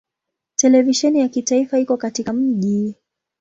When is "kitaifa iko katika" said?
1.29-2.33